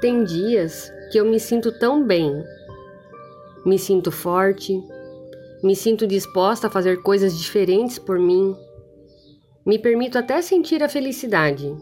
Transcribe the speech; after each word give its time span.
Tem 0.00 0.24
dias 0.24 0.92
que 1.10 1.18
eu 1.18 1.24
me 1.24 1.40
sinto 1.40 1.72
tão 1.72 2.06
bem. 2.06 2.44
Me 3.64 3.78
sinto 3.78 4.12
forte, 4.12 4.78
me 5.62 5.74
sinto 5.74 6.06
disposta 6.06 6.66
a 6.66 6.70
fazer 6.70 7.02
coisas 7.02 7.36
diferentes 7.38 7.98
por 7.98 8.18
mim. 8.18 8.54
Me 9.64 9.78
permito 9.78 10.18
até 10.18 10.42
sentir 10.42 10.82
a 10.82 10.88
felicidade. 10.88 11.74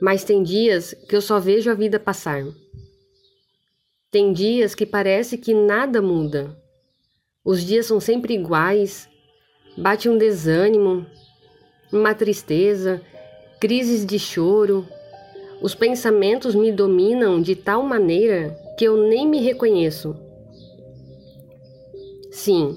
Mas 0.00 0.24
tem 0.24 0.42
dias 0.42 0.94
que 1.08 1.14
eu 1.14 1.20
só 1.20 1.38
vejo 1.38 1.70
a 1.70 1.74
vida 1.74 2.00
passar. 2.00 2.42
Tem 4.10 4.32
dias 4.32 4.74
que 4.74 4.86
parece 4.86 5.36
que 5.36 5.52
nada 5.52 6.00
muda. 6.00 6.56
Os 7.44 7.62
dias 7.62 7.84
são 7.84 8.00
sempre 8.00 8.34
iguais. 8.34 9.08
Bate 9.76 10.08
um 10.08 10.16
desânimo, 10.16 11.06
uma 11.92 12.14
tristeza, 12.14 13.02
crises 13.60 14.06
de 14.06 14.18
choro, 14.18 14.86
os 15.60 15.74
pensamentos 15.74 16.54
me 16.54 16.70
dominam 16.72 17.40
de 17.40 17.56
tal 17.56 17.82
maneira 17.82 18.56
que 18.78 18.84
eu 18.84 18.96
nem 19.08 19.26
me 19.26 19.40
reconheço. 19.40 20.16
Sim, 22.30 22.76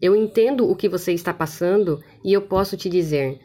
eu 0.00 0.14
entendo 0.14 0.70
o 0.70 0.76
que 0.76 0.88
você 0.88 1.12
está 1.12 1.32
passando 1.32 2.00
e 2.24 2.32
eu 2.32 2.42
posso 2.42 2.76
te 2.76 2.88
dizer: 2.88 3.40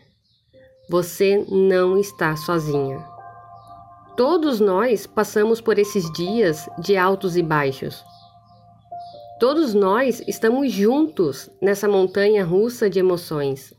você 0.90 1.46
não 1.50 1.98
está 1.98 2.36
sozinha. 2.36 3.06
Todos 4.18 4.60
nós 4.60 5.08
passamos 5.08 5.62
por 5.62 5.80
esses 5.80 6.12
dias 6.12 6.68
de 6.80 6.98
altos 6.98 7.38
e 7.38 7.42
baixos. 7.42 8.04
Todos 9.40 9.74
nós 9.74 10.22
estamos 10.28 10.72
juntos 10.72 11.50
nessa 11.62 11.88
montanha 11.88 12.44
russa 12.44 12.90
de 12.90 13.00
emoções. 13.00 13.74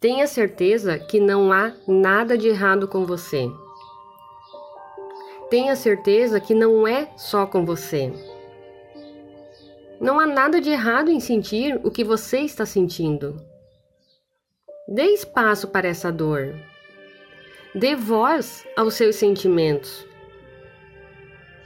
Tenha 0.00 0.26
certeza 0.26 0.98
que 0.98 1.20
não 1.20 1.52
há 1.52 1.74
nada 1.86 2.38
de 2.38 2.48
errado 2.48 2.88
com 2.88 3.04
você. 3.04 3.52
Tenha 5.50 5.76
certeza 5.76 6.40
que 6.40 6.54
não 6.54 6.88
é 6.88 7.12
só 7.18 7.44
com 7.44 7.66
você. 7.66 8.10
Não 10.00 10.18
há 10.18 10.26
nada 10.26 10.58
de 10.58 10.70
errado 10.70 11.10
em 11.10 11.20
sentir 11.20 11.78
o 11.84 11.90
que 11.90 12.02
você 12.02 12.38
está 12.40 12.64
sentindo. 12.64 13.44
Dê 14.88 15.04
espaço 15.12 15.68
para 15.68 15.88
essa 15.88 16.10
dor. 16.10 16.54
Dê 17.74 17.94
voz 17.94 18.66
aos 18.78 18.94
seus 18.94 19.16
sentimentos. 19.16 20.06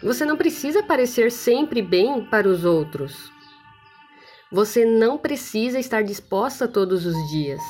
Você 0.02 0.24
não 0.24 0.36
precisa 0.36 0.82
parecer 0.82 1.30
sempre 1.30 1.80
bem 1.80 2.24
para 2.24 2.48
os 2.48 2.64
outros. 2.64 3.30
Você 4.50 4.84
não 4.84 5.16
precisa 5.16 5.78
estar 5.78 6.02
disposta 6.02 6.66
todos 6.66 7.06
os 7.06 7.30
dias 7.30 7.62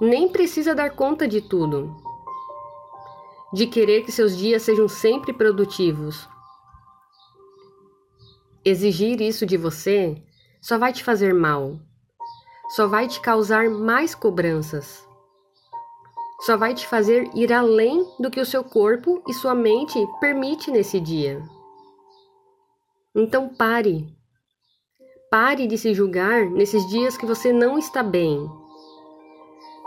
nem 0.00 0.28
precisa 0.28 0.74
dar 0.74 0.90
conta 0.90 1.26
de 1.26 1.40
tudo, 1.40 1.96
de 3.52 3.66
querer 3.66 4.04
que 4.04 4.12
seus 4.12 4.36
dias 4.36 4.62
sejam 4.62 4.88
sempre 4.88 5.32
produtivos. 5.32 6.28
Exigir 8.64 9.20
isso 9.20 9.44
de 9.44 9.56
você 9.56 10.22
só 10.60 10.78
vai 10.78 10.92
te 10.92 11.02
fazer 11.02 11.34
mal, 11.34 11.80
só 12.70 12.86
vai 12.86 13.08
te 13.08 13.20
causar 13.20 13.68
mais 13.68 14.14
cobranças, 14.14 15.04
só 16.42 16.56
vai 16.56 16.74
te 16.74 16.86
fazer 16.86 17.28
ir 17.34 17.52
além 17.52 18.06
do 18.20 18.30
que 18.30 18.40
o 18.40 18.46
seu 18.46 18.62
corpo 18.62 19.22
e 19.26 19.34
sua 19.34 19.54
mente 19.54 19.98
permite 20.20 20.70
nesse 20.70 21.00
dia. 21.00 21.42
Então 23.14 23.48
pare. 23.48 24.16
Pare 25.30 25.66
de 25.66 25.76
se 25.76 25.92
julgar 25.92 26.46
nesses 26.46 26.86
dias 26.88 27.16
que 27.16 27.26
você 27.26 27.52
não 27.52 27.78
está 27.78 28.02
bem 28.02 28.48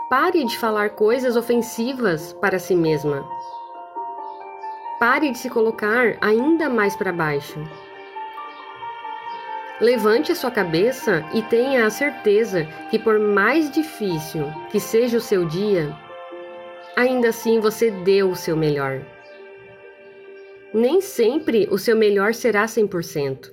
Pare 0.08 0.44
de 0.44 0.58
falar 0.58 0.90
coisas 0.90 1.36
ofensivas 1.36 2.32
para 2.34 2.58
si 2.58 2.74
mesma. 2.74 3.26
Pare 4.98 5.30
de 5.30 5.38
se 5.38 5.48
colocar 5.48 6.18
ainda 6.20 6.68
mais 6.68 6.94
para 6.94 7.12
baixo. 7.12 7.58
Levante 9.80 10.30
a 10.30 10.34
sua 10.34 10.50
cabeça 10.50 11.24
e 11.34 11.42
tenha 11.42 11.86
a 11.86 11.90
certeza 11.90 12.64
que, 12.90 12.98
por 12.98 13.18
mais 13.18 13.70
difícil 13.70 14.46
que 14.70 14.78
seja 14.78 15.16
o 15.16 15.20
seu 15.20 15.46
dia, 15.46 15.96
ainda 16.94 17.30
assim 17.30 17.58
você 17.58 17.90
deu 17.90 18.30
o 18.30 18.36
seu 18.36 18.56
melhor. 18.56 19.00
Nem 20.74 21.00
sempre 21.00 21.66
o 21.70 21.78
seu 21.78 21.96
melhor 21.96 22.34
será 22.34 22.66
100%. 22.66 23.50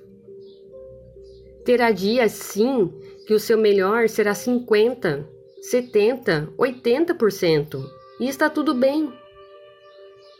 Terá 1.63 1.91
dias, 1.91 2.31
sim, 2.33 2.93
que 3.25 3.33
o 3.33 3.39
seu 3.39 3.57
melhor 3.57 4.09
será 4.09 4.33
50%. 4.33 5.38
70, 5.61 6.53
80%. 6.57 7.83
E 8.19 8.27
está 8.27 8.49
tudo 8.49 8.73
bem. 8.73 9.13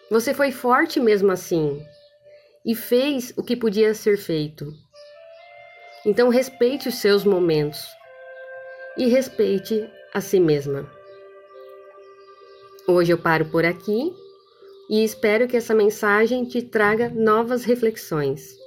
Você 0.09 0.33
foi 0.33 0.51
forte 0.51 0.99
mesmo 0.99 1.31
assim 1.31 1.81
e 2.65 2.75
fez 2.75 3.33
o 3.37 3.43
que 3.43 3.55
podia 3.55 3.93
ser 3.93 4.17
feito. 4.17 4.73
Então 6.05 6.29
respeite 6.29 6.89
os 6.89 6.95
seus 6.95 7.23
momentos 7.23 7.79
e 8.97 9.07
respeite 9.07 9.89
a 10.13 10.19
si 10.21 10.39
mesma. 10.39 10.89
Hoje 12.87 13.13
eu 13.13 13.17
paro 13.17 13.45
por 13.45 13.65
aqui 13.65 14.11
e 14.89 15.03
espero 15.03 15.47
que 15.47 15.55
essa 15.55 15.75
mensagem 15.75 16.45
te 16.45 16.61
traga 16.61 17.09
novas 17.09 17.63
reflexões. 17.63 18.57